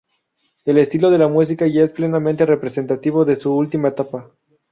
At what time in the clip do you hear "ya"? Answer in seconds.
1.67-1.83